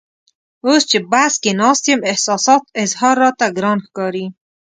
[0.65, 4.25] اوس چې بس کې ناست یم احساساتو اظهار راته ګران ښکاري.